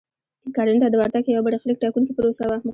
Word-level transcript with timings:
کرنې 0.55 0.77
ته 0.83 0.87
د 0.89 0.95
ورتګ 1.01 1.23
یوه 1.27 1.45
برخلیک 1.47 1.77
ټاکونکې 1.83 2.13
پروسه 2.17 2.43
وه. 2.49 2.57